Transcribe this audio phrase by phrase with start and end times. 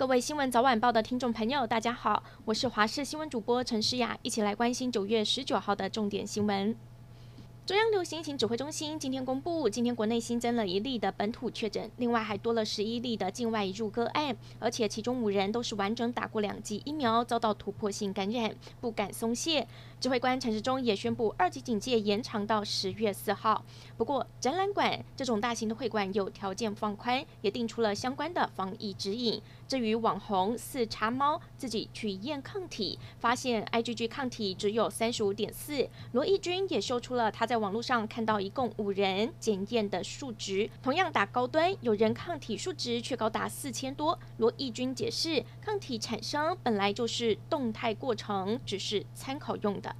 [0.00, 6.74] 各位新闻早晚报的听众朋友，大家好，我是华视新闻主播陈诗雅，一起来关心九月十九号的重点新闻。
[7.66, 19.68] 中央流行疫情指挥中心今天公布，今天国内新增了一例的本土确诊，另外还多了十一例的境外入个案，而且其中五人都是完整打过两剂疫苗，遭到突破性感染，不敢松懈。
[20.00, 23.62] 指挥官陈时中也宣布二级警戒延长到十月四号。
[23.98, 29.40] 不过，展览馆这种大型的会馆有条件放宽，也定出了相关的防疫指引。
[29.70, 35.88] 至于网红四叉猫自己去验抗体，发现 IgG 抗体只有三十五点四。
[36.10, 44.18] 罗毅军也秀出了他在网络上看到一共五人检验的数值，同样打高端，有人抗体数值却高达四千多。
[44.38, 49.94] 罗毅军解释，抗体产生本来就是动态过程，只是参考用的。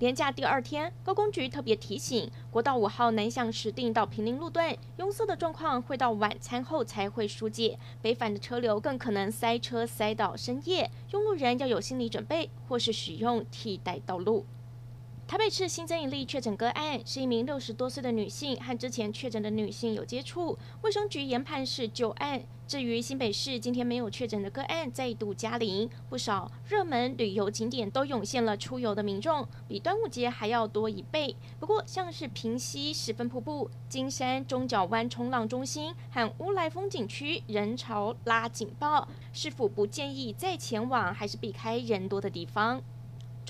[0.00, 14.46] 连假第二天，高公局特别提醒，国道五号南向石定到平林路段拥塞的状况会到晚餐后才会疏解，北返的车流更可能塞车塞到深夜，用路人要有心理准备，或是使用替代道路。
[15.30, 22.42] 台北市新增一例确诊个案，是一名六十多岁的女性，和之前确诊的女性有接触，卫生局研判是旧案。
[22.66, 31.36] 至于新北市今天没有确诊的个案，再度加零，不少热门旅游景点都涌现了出游的民众，比端午节还要多一倍。
[31.60, 42.82] 不过，像是平溪十分瀑布、金山中角湾冲浪中心和乌来风景区人潮拉警报，是否不建议再前往，还是避开人多的地方？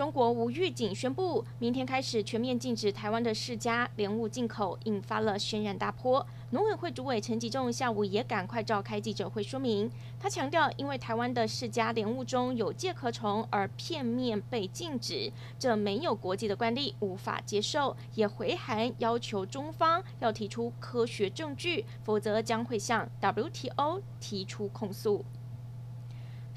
[0.00, 6.26] 中国无预警宣布，明天开始全面禁止台湾的释迦莲雾进口，引发了轩然大波。
[6.52, 25.22] 农委会主委陈吉仲下午也赶快召开记者会说明，他强调，因为台湾的释迦莲雾中有介壳虫而片面被禁止，这没有国际的惯例，无法接受，也回函要求中方要提出科学证据，否则将会向 WTO 提出控诉。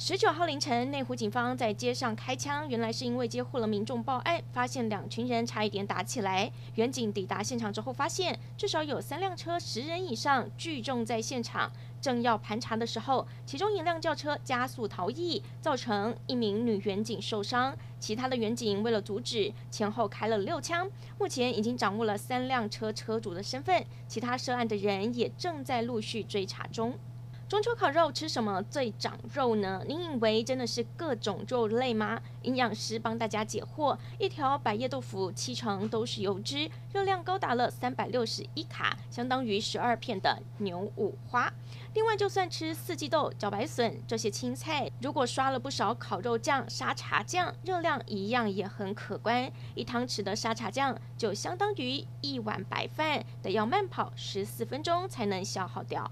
[0.05, 6.51] 十九号凌晨，内湖警方在街上开枪，原来是因为接获了民众报案，发现两群人差一点打起来。
[6.75, 11.71] 员警抵达现场之后，发现至少有三辆车，十人以上聚众在现场。
[12.01, 17.73] 正要盘查的时候，其中一辆轿车加速逃逸，造成一名女员警受伤。
[17.97, 20.85] 其他的员警为了阻止，前后开了六枪。
[21.17, 26.99] 目前已经掌握了三辆车车主的身份，其他涉案的人也正在陆续追查中。
[27.53, 29.83] 中秋烤肉吃什么最长肉呢？
[29.87, 32.19] 您以为真的是各种肉类吗？
[32.41, 41.53] 营养师帮大家解惑：一条百叶豆腐七成都是油脂，热量高达了三百六十一卡，相当于十二片的牛五花。
[41.93, 49.47] 另外，就算吃四季豆、茭白笋这些青菜，如果刷了不少烤肉酱、沙茶酱，热量一样也很可观。
[49.75, 56.11] 一汤匙的沙茶酱就相当于一碗白饭，得要慢跑十四分钟才能消耗掉。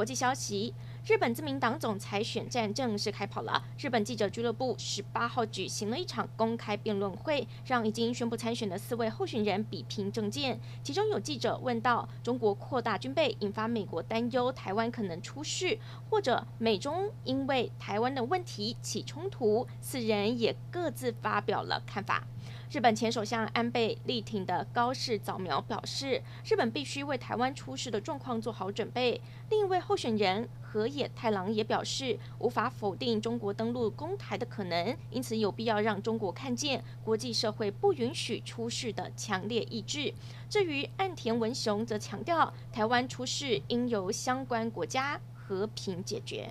[0.00, 0.72] 国际消息：
[1.06, 3.62] 日本自民党总裁选战正式开跑了。
[3.78, 10.58] 日本记者俱乐部十八号举行了一场公开辩论会，让已经宣布参选的四位候选人比拼政见。
[10.82, 15.78] 其中有记者问到：中国扩大军备，引发美国担忧台湾可能出事，
[16.08, 19.66] 或者美中因为台湾的问题起冲突？
[19.82, 22.26] 四人也各自发表了看法。
[22.70, 29.20] 日本前首相安倍力挺的高市早苗表示，日本必须为台湾出事的状况做好准备。
[29.50, 40.14] 另一位候选人河野太郎也表示，无法否定中国登陆公台的可能，因此有必要让中国看见国际社会不允许出事的强烈意志。
[40.48, 46.48] 至于岸田文雄则强调，台湾出事应由相关国家和平解决。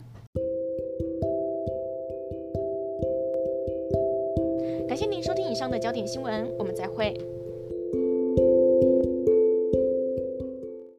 [4.88, 7.14] 感谢您收上的焦点新闻，我们再会。